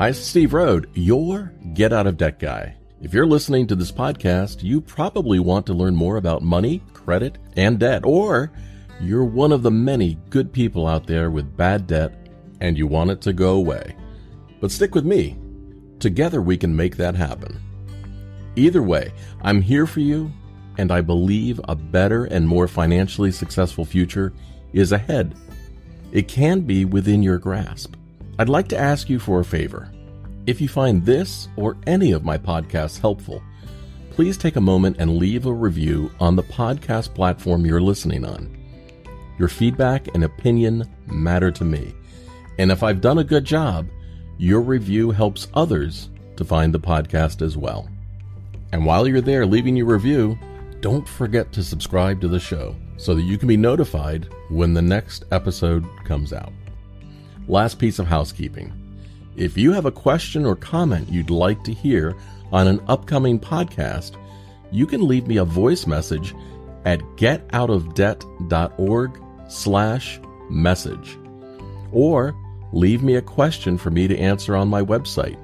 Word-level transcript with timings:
Hi, 0.00 0.12
Steve 0.12 0.54
Rhode, 0.54 0.88
your 0.94 1.52
Get 1.74 1.92
Out 1.92 2.06
of 2.06 2.16
Debt 2.16 2.38
guy. 2.38 2.74
If 3.02 3.12
you're 3.12 3.26
listening 3.26 3.66
to 3.66 3.74
this 3.74 3.92
podcast, 3.92 4.62
you 4.62 4.80
probably 4.80 5.40
want 5.40 5.66
to 5.66 5.74
learn 5.74 5.94
more 5.94 6.16
about 6.16 6.40
money, 6.40 6.82
credit, 6.94 7.36
and 7.54 7.78
debt, 7.78 8.06
or 8.06 8.50
you're 8.98 9.26
one 9.26 9.52
of 9.52 9.62
the 9.62 9.70
many 9.70 10.16
good 10.30 10.54
people 10.54 10.86
out 10.86 11.06
there 11.06 11.30
with 11.30 11.54
bad 11.54 11.86
debt 11.86 12.14
and 12.62 12.78
you 12.78 12.86
want 12.86 13.10
it 13.10 13.20
to 13.20 13.34
go 13.34 13.56
away. 13.56 13.94
But 14.58 14.70
stick 14.70 14.94
with 14.94 15.04
me. 15.04 15.36
Together 15.98 16.40
we 16.40 16.56
can 16.56 16.74
make 16.74 16.96
that 16.96 17.14
happen. 17.14 17.60
Either 18.56 18.82
way, 18.82 19.12
I'm 19.42 19.60
here 19.60 19.86
for 19.86 20.00
you, 20.00 20.32
and 20.78 20.90
I 20.90 21.02
believe 21.02 21.60
a 21.68 21.76
better 21.76 22.24
and 22.24 22.48
more 22.48 22.68
financially 22.68 23.32
successful 23.32 23.84
future 23.84 24.32
is 24.72 24.92
ahead. 24.92 25.34
It 26.10 26.26
can 26.26 26.62
be 26.62 26.86
within 26.86 27.22
your 27.22 27.36
grasp. 27.36 27.96
I'd 28.40 28.48
like 28.48 28.68
to 28.68 28.78
ask 28.78 29.10
you 29.10 29.18
for 29.18 29.40
a 29.40 29.44
favor. 29.44 29.92
If 30.46 30.62
you 30.62 30.68
find 30.68 31.04
this 31.04 31.48
or 31.56 31.76
any 31.86 32.12
of 32.12 32.24
my 32.24 32.38
podcasts 32.38 32.98
helpful, 32.98 33.42
please 34.12 34.38
take 34.38 34.56
a 34.56 34.62
moment 34.62 34.96
and 34.98 35.18
leave 35.18 35.44
a 35.44 35.52
review 35.52 36.10
on 36.18 36.36
the 36.36 36.42
podcast 36.44 37.14
platform 37.14 37.66
you're 37.66 37.82
listening 37.82 38.24
on. 38.24 38.56
Your 39.38 39.48
feedback 39.48 40.08
and 40.14 40.24
opinion 40.24 40.90
matter 41.06 41.50
to 41.50 41.64
me. 41.64 41.92
And 42.58 42.72
if 42.72 42.82
I've 42.82 43.02
done 43.02 43.18
a 43.18 43.24
good 43.24 43.44
job, 43.44 43.88
your 44.38 44.62
review 44.62 45.10
helps 45.10 45.48
others 45.52 46.08
to 46.36 46.44
find 46.46 46.72
the 46.72 46.80
podcast 46.80 47.42
as 47.42 47.58
well. 47.58 47.90
And 48.72 48.86
while 48.86 49.06
you're 49.06 49.20
there 49.20 49.44
leaving 49.44 49.76
your 49.76 49.84
review, 49.84 50.38
don't 50.80 51.06
forget 51.06 51.52
to 51.52 51.62
subscribe 51.62 52.22
to 52.22 52.28
the 52.28 52.40
show 52.40 52.74
so 52.96 53.14
that 53.14 53.20
you 53.20 53.36
can 53.36 53.48
be 53.48 53.58
notified 53.58 54.32
when 54.48 54.72
the 54.72 54.80
next 54.80 55.26
episode 55.30 55.84
comes 56.06 56.32
out. 56.32 56.54
Last 57.50 57.78
piece 57.80 57.98
of 57.98 58.06
housekeeping. 58.06 58.72
If 59.36 59.58
you 59.58 59.72
have 59.72 59.84
a 59.84 59.90
question 59.90 60.46
or 60.46 60.54
comment 60.54 61.08
you'd 61.08 61.30
like 61.30 61.64
to 61.64 61.72
hear 61.72 62.16
on 62.52 62.68
an 62.68 62.80
upcoming 62.86 63.40
podcast, 63.40 64.14
you 64.70 64.86
can 64.86 65.08
leave 65.08 65.26
me 65.26 65.38
a 65.38 65.44
voice 65.44 65.84
message 65.84 66.32
at 66.84 67.00
getoutofdebt.org 67.16 69.22
slash 69.48 70.20
message. 70.48 71.18
Or 71.90 72.36
leave 72.72 73.02
me 73.02 73.16
a 73.16 73.22
question 73.22 73.76
for 73.76 73.90
me 73.90 74.06
to 74.06 74.16
answer 74.16 74.54
on 74.54 74.68
my 74.68 74.82
website 74.82 75.36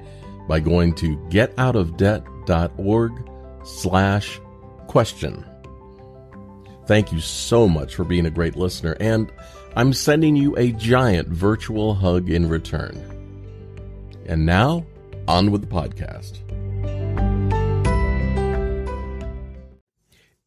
by 0.47 0.61
going 0.61 0.95
to 0.95 1.17
getoutofdebt.org 1.29 3.31
slash 3.65 4.41
question. 4.87 5.45
Thank 6.87 7.13
you 7.13 7.21
so 7.21 7.69
much 7.69 7.97
for 7.97 8.05
being 8.05 8.27
a 8.27 8.31
great 8.31 8.55
listener, 8.55 8.97
and 9.01 9.33
I'm 9.75 9.93
sending 9.93 10.37
you 10.37 10.57
a 10.57 10.71
giant 10.73 11.29
virtual 11.29 11.95
hug 11.95 12.31
in 12.31 12.49
return. 12.49 12.95
And 14.27 14.47
now, 14.47 14.87
on 15.27 15.51
with 15.51 15.63
the 15.63 15.67
podcast. 15.67 16.43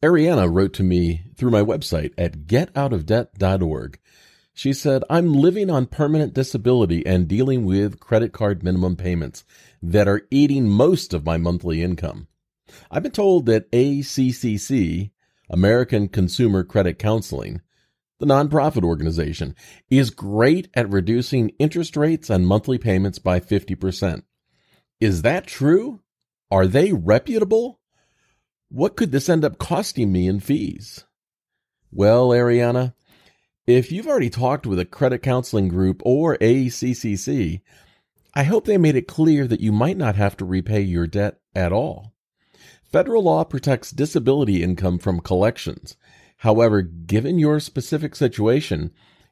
Ariana 0.02 0.50
wrote 0.50 0.72
to 0.74 0.82
me 0.82 1.24
through 1.36 1.50
my 1.50 1.60
website 1.60 2.14
at 2.16 2.46
getoutofdebt.org. 2.46 3.98
She 4.54 4.72
said, 4.72 5.04
I'm 5.10 5.34
living 5.34 5.68
on 5.68 5.86
permanent 5.86 6.32
disability 6.32 7.04
and 7.04 7.28
dealing 7.28 7.66
with 7.66 8.00
credit 8.00 8.32
card 8.32 8.62
minimum 8.62 8.96
payments 8.96 9.44
that 9.82 10.08
are 10.08 10.22
eating 10.30 10.68
most 10.68 11.12
of 11.12 11.26
my 11.26 11.36
monthly 11.36 11.82
income. 11.82 12.28
I've 12.90 13.02
been 13.02 13.12
told 13.12 13.44
that 13.46 13.70
ACCC, 13.72 15.10
American 15.50 16.08
Consumer 16.08 16.62
Credit 16.62 16.98
Counseling, 16.98 17.60
the 18.20 18.26
nonprofit 18.26 18.84
organization, 18.84 19.56
is 19.90 20.10
great 20.10 20.68
at 20.74 20.88
reducing 20.88 21.50
interest 21.58 21.96
rates 21.96 22.30
on 22.30 22.44
monthly 22.44 22.78
payments 22.78 23.18
by 23.18 23.40
50%. 23.40 24.22
Is 25.00 25.22
that 25.22 25.46
true? 25.46 26.00
Are 26.50 26.66
they 26.66 26.92
reputable? 26.92 27.80
What 28.68 28.96
could 28.96 29.10
this 29.10 29.28
end 29.28 29.44
up 29.44 29.58
costing 29.58 30.12
me 30.12 30.28
in 30.28 30.38
fees? 30.38 31.04
Well, 31.90 32.28
Ariana, 32.28 32.94
if 33.66 33.90
you've 33.90 34.06
already 34.06 34.30
talked 34.30 34.66
with 34.66 34.78
a 34.78 34.84
credit 34.84 35.22
counseling 35.22 35.68
group 35.68 36.00
or 36.04 36.36
ACCC, 36.38 37.62
I 38.34 38.44
hope 38.44 38.64
they 38.64 38.78
made 38.78 38.94
it 38.94 39.08
clear 39.08 39.48
that 39.48 39.60
you 39.60 39.72
might 39.72 39.96
not 39.96 40.14
have 40.14 40.36
to 40.36 40.44
repay 40.44 40.82
your 40.82 41.08
debt 41.08 41.40
at 41.54 41.72
all. 41.72 42.14
Federal 42.92 43.22
law 43.22 43.44
protects 43.44 43.92
disability 43.92 44.62
income 44.62 44.98
from 44.98 45.20
collections. 45.20 45.96
However, 46.38 46.82
given 46.82 47.38
your 47.38 47.60
specific 47.60 48.16
situation, 48.16 48.90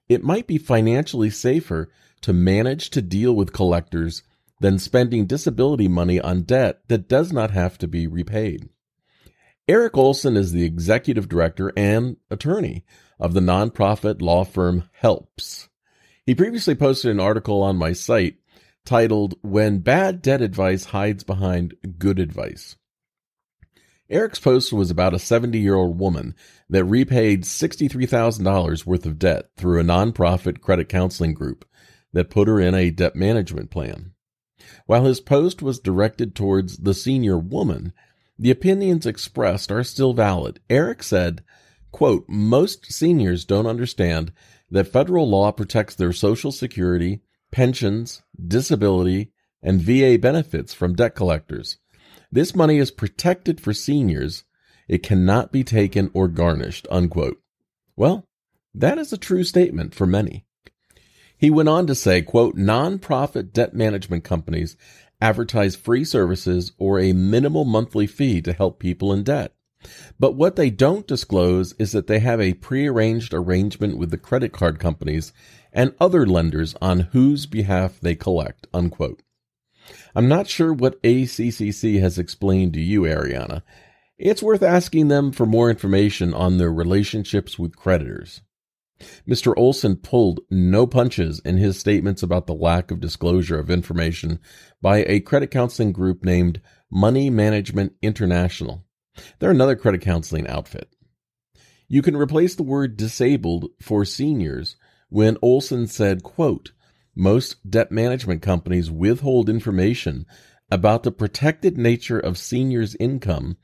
it 0.08 0.22
might 0.22 0.46
be 0.46 0.58
financially 0.58 1.30
safer 1.30 1.90
to 2.20 2.32
manage 2.32 2.90
to 2.90 3.02
deal 3.02 3.34
with 3.34 3.52
collectors 3.52 4.22
than 4.60 4.78
spending 4.78 5.26
disability 5.26 5.88
money 5.88 6.20
on 6.20 6.42
debt 6.42 6.80
that 6.88 7.08
does 7.08 7.32
not 7.32 7.50
have 7.50 7.78
to 7.78 7.88
be 7.88 8.06
repaid. 8.06 8.68
Eric 9.66 9.96
Olson 9.96 10.36
is 10.36 10.52
the 10.52 10.64
executive 10.64 11.28
director 11.28 11.72
and 11.76 12.16
attorney 12.30 12.84
of 13.20 13.34
the 13.34 13.40
nonprofit 13.40 14.22
law 14.22 14.44
firm 14.44 14.88
Helps. 14.92 15.68
He 16.24 16.34
previously 16.34 16.74
posted 16.74 17.10
an 17.10 17.20
article 17.20 17.62
on 17.62 17.76
my 17.76 17.92
site 17.92 18.36
titled 18.84 19.34
When 19.42 19.80
Bad 19.80 20.22
Debt 20.22 20.40
Advice 20.40 20.86
Hides 20.86 21.24
Behind 21.24 21.74
Good 21.98 22.18
Advice. 22.18 22.76
Eric's 24.10 24.38
post 24.38 24.72
was 24.72 24.90
about 24.90 25.12
a 25.12 25.18
70 25.18 25.58
year 25.58 25.74
old 25.74 25.98
woman 25.98 26.34
that 26.70 26.84
repaid 26.84 27.44
$63,000 27.44 28.86
worth 28.86 29.04
of 29.04 29.18
debt 29.18 29.50
through 29.56 29.80
a 29.80 29.84
nonprofit 29.84 30.60
credit 30.60 30.88
counseling 30.88 31.34
group 31.34 31.66
that 32.12 32.30
put 32.30 32.48
her 32.48 32.58
in 32.58 32.74
a 32.74 32.90
debt 32.90 33.14
management 33.14 33.70
plan. 33.70 34.12
While 34.86 35.04
his 35.04 35.20
post 35.20 35.60
was 35.62 35.78
directed 35.78 36.34
towards 36.34 36.78
the 36.78 36.94
senior 36.94 37.38
woman, 37.38 37.92
the 38.38 38.50
opinions 38.50 39.04
expressed 39.04 39.70
are 39.70 39.84
still 39.84 40.14
valid. 40.14 40.60
Eric 40.70 41.02
said, 41.02 41.44
quote, 41.92 42.24
most 42.28 42.90
seniors 42.90 43.44
don't 43.44 43.66
understand 43.66 44.32
that 44.70 44.88
federal 44.88 45.28
law 45.28 45.52
protects 45.52 45.94
their 45.94 46.12
social 46.12 46.52
security, 46.52 47.20
pensions, 47.50 48.22
disability, 48.46 49.32
and 49.62 49.80
VA 49.80 50.18
benefits 50.18 50.72
from 50.72 50.94
debt 50.94 51.14
collectors. 51.14 51.78
This 52.30 52.54
money 52.54 52.78
is 52.78 52.90
protected 52.90 53.60
for 53.60 53.72
seniors. 53.72 54.44
It 54.86 55.02
cannot 55.02 55.52
be 55.52 55.64
taken 55.64 56.10
or 56.12 56.28
garnished, 56.28 56.86
unquote. 56.90 57.40
Well, 57.96 58.24
that 58.74 58.98
is 58.98 59.12
a 59.12 59.18
true 59.18 59.44
statement 59.44 59.94
for 59.94 60.06
many. 60.06 60.44
He 61.36 61.50
went 61.50 61.68
on 61.68 61.86
to 61.86 61.94
say, 61.94 62.22
quote, 62.22 62.56
nonprofit 62.56 63.52
debt 63.52 63.74
management 63.74 64.24
companies 64.24 64.76
advertise 65.20 65.76
free 65.76 66.04
services 66.04 66.72
or 66.78 66.98
a 66.98 67.12
minimal 67.12 67.64
monthly 67.64 68.06
fee 68.06 68.42
to 68.42 68.52
help 68.52 68.78
people 68.78 69.12
in 69.12 69.22
debt. 69.22 69.54
But 70.18 70.34
what 70.34 70.56
they 70.56 70.70
don't 70.70 71.06
disclose 71.06 71.72
is 71.74 71.92
that 71.92 72.08
they 72.08 72.18
have 72.18 72.40
a 72.40 72.54
prearranged 72.54 73.32
arrangement 73.32 73.96
with 73.96 74.10
the 74.10 74.18
credit 74.18 74.52
card 74.52 74.80
companies 74.80 75.32
and 75.72 75.94
other 76.00 76.26
lenders 76.26 76.74
on 76.82 77.00
whose 77.00 77.46
behalf 77.46 78.00
they 78.00 78.16
collect, 78.16 78.66
unquote. 78.74 79.22
I'm 80.14 80.28
not 80.28 80.48
sure 80.48 80.72
what 80.72 81.02
ACCC 81.02 82.00
has 82.00 82.18
explained 82.18 82.74
to 82.74 82.80
you, 82.80 83.02
Ariana. 83.02 83.62
It's 84.18 84.42
worth 84.42 84.62
asking 84.62 85.08
them 85.08 85.30
for 85.32 85.46
more 85.46 85.70
information 85.70 86.34
on 86.34 86.58
their 86.58 86.72
relationships 86.72 87.58
with 87.58 87.76
creditors. 87.76 88.42
Mr. 89.28 89.54
Olson 89.56 89.96
pulled 89.96 90.40
no 90.50 90.86
punches 90.86 91.38
in 91.40 91.56
his 91.56 91.78
statements 91.78 92.22
about 92.22 92.46
the 92.46 92.54
lack 92.54 92.90
of 92.90 93.00
disclosure 93.00 93.58
of 93.58 93.70
information 93.70 94.40
by 94.82 95.04
a 95.04 95.20
credit 95.20 95.52
counseling 95.52 95.92
group 95.92 96.24
named 96.24 96.60
Money 96.90 97.30
Management 97.30 97.92
International. 98.02 98.84
They're 99.38 99.52
another 99.52 99.76
credit 99.76 100.00
counseling 100.00 100.48
outfit. 100.48 100.88
You 101.86 102.02
can 102.02 102.16
replace 102.16 102.54
the 102.54 102.62
word 102.64 102.96
disabled 102.96 103.70
for 103.80 104.04
seniors 104.04 104.76
when 105.08 105.38
Olson 105.42 105.86
said, 105.86 106.22
quote, 106.22 106.72
most 107.18 107.68
debt 107.68 107.90
management 107.90 108.40
companies 108.40 108.90
withhold 108.90 109.48
information 109.48 110.24
about 110.70 111.02
the 111.02 111.10
protected 111.10 111.76
nature 111.76 112.18
of 112.18 112.38
seniors' 112.38 112.96
income 113.00 113.56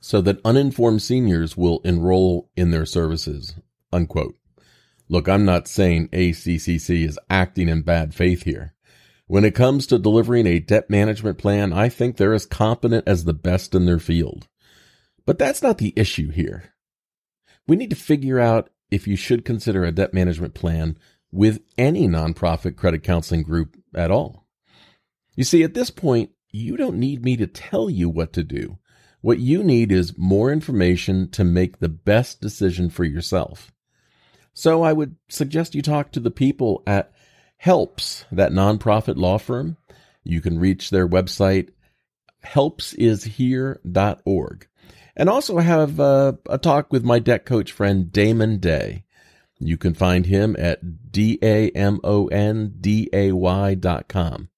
so 0.00 0.20
that 0.20 0.40
uninformed 0.44 1.02
seniors 1.02 1.56
will 1.56 1.80
enroll 1.84 2.50
in 2.56 2.70
their 2.70 2.86
services. 2.86 3.54
Unquote. 3.92 4.36
Look, 5.08 5.28
I'm 5.28 5.44
not 5.44 5.68
saying 5.68 6.08
ACCC 6.08 7.06
is 7.06 7.18
acting 7.28 7.68
in 7.68 7.82
bad 7.82 8.14
faith 8.14 8.44
here. 8.44 8.74
When 9.26 9.44
it 9.44 9.54
comes 9.54 9.86
to 9.88 9.98
delivering 9.98 10.46
a 10.46 10.58
debt 10.58 10.88
management 10.88 11.38
plan, 11.38 11.72
I 11.72 11.88
think 11.88 12.16
they're 12.16 12.34
as 12.34 12.46
competent 12.46 13.06
as 13.06 13.24
the 13.24 13.34
best 13.34 13.74
in 13.74 13.86
their 13.86 13.98
field. 13.98 14.48
But 15.26 15.38
that's 15.38 15.62
not 15.62 15.78
the 15.78 15.92
issue 15.96 16.30
here. 16.30 16.74
We 17.66 17.76
need 17.76 17.90
to 17.90 17.96
figure 17.96 18.38
out 18.38 18.70
if 18.90 19.06
you 19.06 19.16
should 19.16 19.44
consider 19.44 19.84
a 19.84 19.92
debt 19.92 20.12
management 20.12 20.54
plan 20.54 20.98
with 21.32 21.60
any 21.78 22.06
nonprofit 22.06 22.76
credit 22.76 23.02
counseling 23.02 23.42
group 23.42 23.76
at 23.94 24.10
all. 24.10 24.46
You 25.34 25.44
see, 25.44 25.62
at 25.62 25.74
this 25.74 25.90
point, 25.90 26.30
you 26.50 26.76
don't 26.76 26.98
need 26.98 27.24
me 27.24 27.36
to 27.38 27.46
tell 27.46 27.88
you 27.88 28.08
what 28.08 28.32
to 28.34 28.44
do. 28.44 28.78
What 29.22 29.38
you 29.38 29.64
need 29.64 29.90
is 29.90 30.18
more 30.18 30.52
information 30.52 31.30
to 31.30 31.44
make 31.44 31.78
the 31.78 31.88
best 31.88 32.40
decision 32.40 32.90
for 32.90 33.04
yourself. 33.04 33.72
So 34.52 34.82
I 34.82 34.92
would 34.92 35.16
suggest 35.28 35.74
you 35.74 35.80
talk 35.80 36.12
to 36.12 36.20
the 36.20 36.30
people 36.30 36.82
at 36.86 37.12
Helps, 37.56 38.24
that 38.32 38.50
nonprofit 38.50 39.16
law 39.16 39.38
firm, 39.38 39.76
You 40.24 40.40
can 40.40 40.58
reach 40.58 40.90
their 40.90 41.06
website, 41.06 41.68
helpsishere.org. 42.44 44.68
And 45.14 45.28
also 45.28 45.58
have 45.58 46.00
uh, 46.00 46.32
a 46.48 46.58
talk 46.58 46.92
with 46.92 47.04
my 47.04 47.20
debt 47.20 47.44
coach 47.44 47.70
friend 47.70 48.10
Damon 48.10 48.58
Day. 48.58 49.04
You 49.66 49.76
can 49.76 49.94
find 49.94 50.26
him 50.26 50.56
at 50.58 51.12
D-A-M-O-N-D-A-Y 51.12 51.74
dot 53.74 54.08
com. 54.08 54.48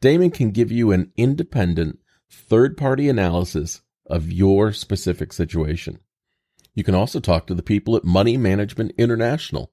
Damon 0.00 0.30
can 0.30 0.50
give 0.50 0.72
you 0.72 0.90
an 0.90 1.12
independent 1.16 2.00
third 2.30 2.76
party 2.76 3.08
analysis 3.08 3.82
of 4.06 4.32
your 4.32 4.72
specific 4.72 5.32
situation. 5.32 6.00
You 6.74 6.82
can 6.84 6.94
also 6.94 7.20
talk 7.20 7.46
to 7.46 7.54
the 7.54 7.62
people 7.62 7.96
at 7.96 8.04
Money 8.04 8.36
Management 8.36 8.92
International, 8.98 9.72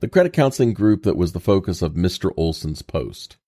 the 0.00 0.08
credit 0.08 0.32
counseling 0.32 0.74
group 0.74 1.02
that 1.04 1.16
was 1.16 1.32
the 1.32 1.40
focus 1.40 1.82
of 1.82 1.94
Mr. 1.94 2.30
Olson's 2.36 2.82
post. 2.82 3.38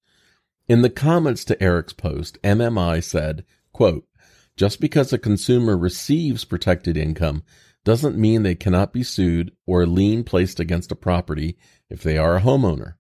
In 0.69 0.83
the 0.83 0.91
comments 0.91 1.45
to 1.47 1.63
Eric's 1.63 1.93
post, 1.93 2.39
MMI 2.43 3.03
said, 3.03 3.45
quote, 3.73 4.07
just 4.57 4.81
because 4.81 5.13
a 5.13 5.19
consumer 5.19 5.77
receives 5.77 6.45
protected 6.45 6.97
income 6.97 7.43
doesn't 7.85 8.19
mean 8.19 8.43
they 8.43 8.55
cannot 8.55 8.93
be 8.93 9.03
sued 9.03 9.53
or 9.67 9.83
a 9.83 9.87
lien 9.87 10.25
placed 10.25 10.61
against 10.61 10.93
a 10.93 10.97
property 10.97 11.57
if 11.89 12.03
they 12.03 12.19
are 12.19 12.37
a 12.37 12.43
homeowner. 12.43 12.95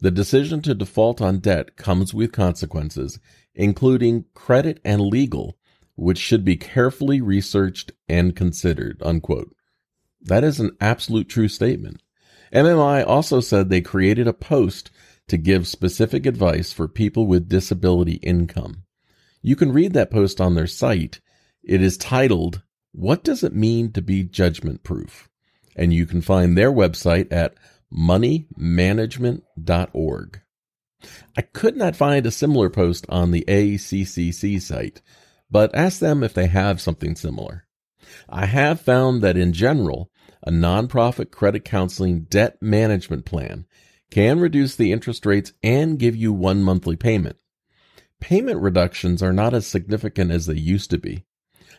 The 0.00 0.10
decision 0.10 0.62
to 0.62 0.74
default 0.74 1.20
on 1.20 1.40
debt 1.40 1.76
comes 1.76 2.14
with 2.14 2.32
consequences, 2.32 3.18
including 3.54 4.24
credit 4.34 4.80
and 4.84 5.02
legal, 5.02 5.58
which 5.94 6.18
should 6.18 6.44
be 6.44 6.56
carefully 6.56 7.20
researched 7.20 7.92
and 8.08 8.34
considered. 8.34 9.02
Unquote. 9.04 9.54
That 10.22 10.44
is 10.44 10.60
an 10.60 10.76
absolute 10.80 11.28
true 11.28 11.48
statement. 11.48 12.02
MMI 12.52 13.06
also 13.06 13.40
said 13.40 13.68
they 13.68 13.80
created 13.80 14.26
a 14.26 14.32
post 14.32 14.90
to 15.28 15.36
give 15.36 15.68
specific 15.68 16.26
advice 16.26 16.72
for 16.72 16.88
people 16.88 17.26
with 17.26 17.48
disability 17.48 18.14
income. 18.14 18.84
You 19.42 19.56
can 19.56 19.72
read 19.72 19.92
that 19.92 20.10
post 20.10 20.40
on 20.40 20.54
their 20.54 20.66
site. 20.66 21.20
It 21.62 21.82
is 21.82 21.96
titled, 21.96 22.62
What 22.92 23.22
Does 23.22 23.44
It 23.44 23.54
Mean 23.54 23.92
to 23.92 24.02
Be 24.02 24.24
Judgment 24.24 24.82
Proof? 24.82 25.28
And 25.76 25.94
you 25.94 26.06
can 26.06 26.20
find 26.20 26.58
their 26.58 26.72
website 26.72 27.32
at 27.32 27.54
moneymanagement.org. 27.92 30.40
I 31.36 31.42
could 31.42 31.76
not 31.76 31.96
find 31.96 32.26
a 32.26 32.30
similar 32.30 32.68
post 32.68 33.06
on 33.08 33.30
the 33.30 33.44
ACCC 33.46 34.60
site, 34.60 35.00
but 35.50 35.74
ask 35.74 36.00
them 36.00 36.24
if 36.24 36.34
they 36.34 36.48
have 36.48 36.80
something 36.80 37.14
similar. 37.14 37.66
I 38.28 38.46
have 38.46 38.80
found 38.80 39.22
that 39.22 39.36
in 39.36 39.52
general, 39.52 40.10
a 40.42 40.50
nonprofit 40.50 41.30
credit 41.30 41.64
counseling 41.64 42.22
debt 42.22 42.60
management 42.60 43.24
plan 43.24 43.66
can 44.10 44.40
reduce 44.40 44.74
the 44.74 44.90
interest 44.90 45.24
rates 45.24 45.52
and 45.62 45.96
give 45.98 46.16
you 46.16 46.32
one 46.32 46.60
monthly 46.62 46.96
payment. 46.96 47.36
Payment 48.20 48.60
reductions 48.60 49.22
are 49.22 49.32
not 49.32 49.54
as 49.54 49.66
significant 49.66 50.32
as 50.32 50.46
they 50.46 50.54
used 50.54 50.90
to 50.90 50.98
be. 50.98 51.24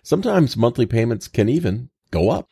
Sometimes 0.04 0.58
monthly 0.58 0.86
payments 0.86 1.28
can 1.28 1.48
even 1.48 1.90
go 2.10 2.30
up. 2.30 2.50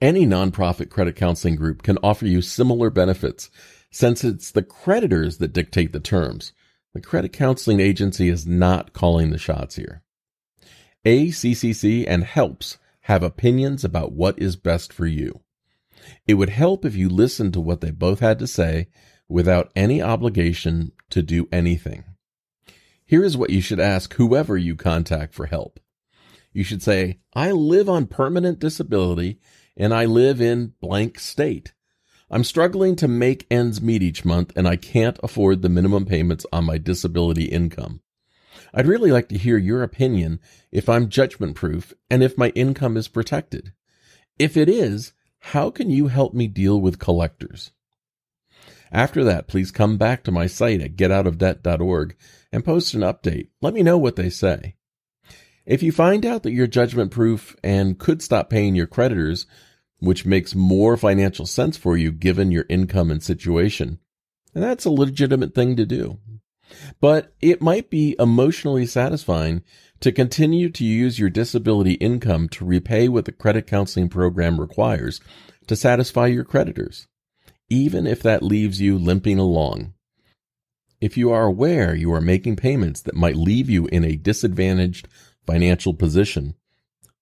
Any 0.00 0.26
nonprofit 0.26 0.90
credit 0.90 1.16
counseling 1.16 1.56
group 1.56 1.82
can 1.82 1.98
offer 2.02 2.26
you 2.26 2.42
similar 2.42 2.90
benefits 2.90 3.50
since 3.90 4.22
it's 4.22 4.50
the 4.50 4.62
creditors 4.62 5.38
that 5.38 5.52
dictate 5.52 5.92
the 5.92 6.00
terms. 6.00 6.52
The 6.92 7.00
credit 7.00 7.32
counseling 7.32 7.80
agency 7.80 8.28
is 8.28 8.46
not 8.46 8.92
calling 8.92 9.30
the 9.30 9.38
shots 9.38 9.76
here. 9.76 10.02
ACCC 11.04 12.04
and 12.06 12.24
HELPS 12.24 12.78
have 13.02 13.22
opinions 13.22 13.84
about 13.84 14.12
what 14.12 14.38
is 14.38 14.56
best 14.56 14.92
for 14.92 15.06
you. 15.06 15.40
It 16.26 16.34
would 16.34 16.50
help 16.50 16.84
if 16.84 16.94
you 16.94 17.08
listened 17.08 17.52
to 17.54 17.60
what 17.60 17.80
they 17.80 17.90
both 17.90 18.20
had 18.20 18.38
to 18.40 18.46
say 18.46 18.88
without 19.28 19.72
any 19.74 20.02
obligation 20.02 20.92
to 21.10 21.22
do 21.22 21.48
anything. 21.50 22.04
Here 23.06 23.24
is 23.24 23.36
what 23.36 23.50
you 23.50 23.60
should 23.60 23.80
ask 23.80 24.14
whoever 24.14 24.56
you 24.56 24.76
contact 24.76 25.34
for 25.34 25.46
help. 25.46 25.80
You 26.54 26.62
should 26.62 26.82
say, 26.82 27.18
I 27.34 27.50
live 27.50 27.88
on 27.88 28.06
permanent 28.06 28.60
disability 28.60 29.40
and 29.76 29.92
I 29.92 30.04
live 30.04 30.40
in 30.40 30.74
blank 30.80 31.18
state. 31.18 31.74
I'm 32.30 32.44
struggling 32.44 32.94
to 32.96 33.08
make 33.08 33.46
ends 33.50 33.82
meet 33.82 34.02
each 34.02 34.24
month 34.24 34.52
and 34.56 34.66
I 34.66 34.76
can't 34.76 35.18
afford 35.22 35.60
the 35.60 35.68
minimum 35.68 36.06
payments 36.06 36.46
on 36.52 36.64
my 36.64 36.78
disability 36.78 37.46
income. 37.46 38.00
I'd 38.72 38.86
really 38.86 39.10
like 39.10 39.28
to 39.30 39.38
hear 39.38 39.58
your 39.58 39.82
opinion 39.82 40.38
if 40.70 40.88
I'm 40.88 41.08
judgment 41.08 41.56
proof 41.56 41.92
and 42.08 42.22
if 42.22 42.38
my 42.38 42.50
income 42.50 42.96
is 42.96 43.08
protected. 43.08 43.72
If 44.38 44.56
it 44.56 44.68
is, 44.68 45.12
how 45.38 45.70
can 45.70 45.90
you 45.90 46.06
help 46.06 46.34
me 46.34 46.46
deal 46.46 46.80
with 46.80 47.00
collectors? 47.00 47.72
After 48.92 49.24
that, 49.24 49.48
please 49.48 49.72
come 49.72 49.96
back 49.96 50.22
to 50.22 50.32
my 50.32 50.46
site 50.46 50.80
at 50.80 50.94
getoutofdebt.org 50.94 52.16
and 52.52 52.64
post 52.64 52.94
an 52.94 53.00
update. 53.00 53.48
Let 53.60 53.74
me 53.74 53.82
know 53.82 53.98
what 53.98 54.14
they 54.14 54.30
say. 54.30 54.76
If 55.66 55.82
you 55.82 55.92
find 55.92 56.26
out 56.26 56.42
that 56.42 56.52
you're 56.52 56.66
judgment 56.66 57.10
proof 57.10 57.56
and 57.64 57.98
could 57.98 58.20
stop 58.20 58.50
paying 58.50 58.74
your 58.74 58.86
creditors, 58.86 59.46
which 59.98 60.26
makes 60.26 60.54
more 60.54 60.96
financial 60.96 61.46
sense 61.46 61.76
for 61.76 61.96
you 61.96 62.12
given 62.12 62.52
your 62.52 62.66
income 62.68 63.10
and 63.10 63.22
situation, 63.22 63.98
and 64.54 64.62
that's 64.62 64.84
a 64.84 64.90
legitimate 64.90 65.54
thing 65.54 65.76
to 65.76 65.86
do. 65.86 66.18
But 67.00 67.34
it 67.40 67.62
might 67.62 67.88
be 67.88 68.16
emotionally 68.18 68.86
satisfying 68.86 69.62
to 70.00 70.12
continue 70.12 70.68
to 70.70 70.84
use 70.84 71.18
your 71.18 71.30
disability 71.30 71.94
income 71.94 72.48
to 72.50 72.64
repay 72.64 73.08
what 73.08 73.24
the 73.24 73.32
credit 73.32 73.66
counseling 73.66 74.08
program 74.08 74.60
requires 74.60 75.20
to 75.66 75.76
satisfy 75.76 76.26
your 76.26 76.44
creditors, 76.44 77.06
even 77.70 78.06
if 78.06 78.22
that 78.22 78.42
leaves 78.42 78.80
you 78.80 78.98
limping 78.98 79.38
along. 79.38 79.94
If 81.00 81.16
you 81.16 81.30
are 81.30 81.44
aware 81.44 81.94
you 81.94 82.12
are 82.12 82.20
making 82.20 82.56
payments 82.56 83.00
that 83.02 83.14
might 83.14 83.36
leave 83.36 83.70
you 83.70 83.86
in 83.86 84.04
a 84.04 84.16
disadvantaged 84.16 85.08
financial 85.46 85.94
position, 85.94 86.54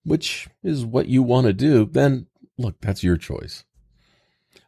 which 0.03 0.47
is 0.63 0.85
what 0.85 1.07
you 1.07 1.23
want 1.23 1.47
to 1.47 1.53
do, 1.53 1.85
then 1.85 2.27
look, 2.57 2.79
that's 2.81 3.03
your 3.03 3.17
choice. 3.17 3.63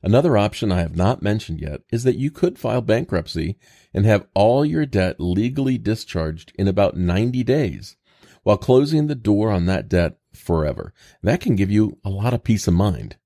Another 0.02 0.38
option 0.38 0.72
I 0.72 0.82
have 0.82 0.96
not 0.96 1.24
mentioned 1.24 1.62
yet 1.62 1.82
is 1.92 2.04
that 2.04 2.18
you 2.18 2.30
could 2.30 2.60
file 2.60 2.82
bankruptcy 2.82 3.58
and 3.94 4.06
have 4.06 4.28
all 4.34 4.64
your 4.64 4.86
debt 4.86 5.20
legally 5.20 5.78
discharged 5.78 6.54
in 6.58 6.68
about 6.68 6.98
90 6.98 7.44
days 7.44 7.96
while 8.44 8.58
closing 8.58 9.08
the 9.08 9.16
door 9.16 9.50
on 9.50 9.66
that 9.66 9.90
debt 9.90 10.18
forever. 10.34 10.94
That 11.24 11.42
can 11.42 11.56
give 11.56 11.72
you 11.72 11.98
a 12.06 12.10
lot 12.10 12.34
of 12.34 12.44
peace 12.44 12.68
of 12.68 12.76
mind. 12.76 13.18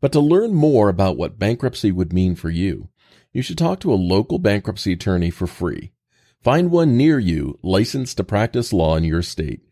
But 0.00 0.12
to 0.12 0.20
learn 0.20 0.54
more 0.54 0.88
about 0.88 1.16
what 1.16 1.38
bankruptcy 1.38 1.92
would 1.92 2.12
mean 2.12 2.34
for 2.34 2.50
you, 2.50 2.88
you 3.32 3.42
should 3.42 3.58
talk 3.58 3.80
to 3.80 3.92
a 3.92 3.94
local 3.94 4.38
bankruptcy 4.38 4.92
attorney 4.92 5.30
for 5.30 5.46
free. 5.46 5.92
Find 6.46 6.70
one 6.70 6.96
near 6.96 7.18
you 7.18 7.58
licensed 7.64 8.18
to 8.18 8.22
practice 8.22 8.72
law 8.72 8.94
in 8.94 9.02
your 9.02 9.22
state 9.22 9.62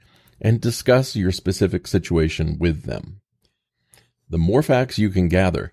and 0.40 0.60
discuss 0.60 1.14
your 1.14 1.30
specific 1.30 1.86
situation 1.86 2.58
with 2.58 2.82
them. 2.82 3.20
The 4.28 4.38
more 4.38 4.60
facts 4.60 4.98
you 4.98 5.10
can 5.10 5.28
gather, 5.28 5.72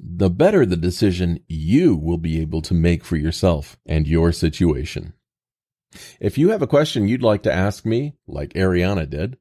the 0.00 0.28
better 0.28 0.66
the 0.66 0.76
decision 0.76 1.38
you 1.46 1.94
will 1.94 2.18
be 2.18 2.40
able 2.40 2.60
to 2.62 2.74
make 2.74 3.04
for 3.04 3.14
yourself 3.14 3.78
and 3.86 4.08
your 4.08 4.32
situation. 4.32 5.12
If 6.18 6.36
you 6.36 6.50
have 6.50 6.62
a 6.62 6.66
question 6.66 7.06
you'd 7.06 7.22
like 7.22 7.44
to 7.44 7.52
ask 7.52 7.86
me, 7.86 8.16
like 8.26 8.54
Ariana 8.54 9.08
did, 9.08 9.38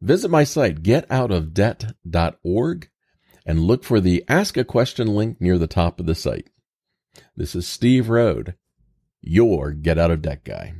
visit 0.00 0.30
my 0.30 0.44
site 0.44 0.82
getoutofdebt.org 0.82 2.88
and 3.44 3.60
look 3.60 3.84
for 3.84 4.00
the 4.00 4.24
Ask 4.28 4.56
a 4.56 4.64
Question 4.64 5.08
link 5.08 5.42
near 5.42 5.58
the 5.58 5.66
top 5.66 6.00
of 6.00 6.06
the 6.06 6.14
site. 6.14 6.48
This 7.36 7.54
is 7.54 7.68
Steve 7.68 8.08
Rhode, 8.08 8.54
your 9.22 9.72
Get 9.72 9.98
Out 9.98 10.10
of 10.10 10.22
Debt 10.22 10.44
guy. 10.44 10.74